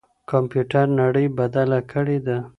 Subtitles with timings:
[0.31, 2.37] کمپيوټر نړۍ بدله کړې ده.